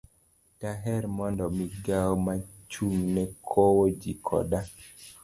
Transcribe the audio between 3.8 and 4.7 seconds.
Ji Koda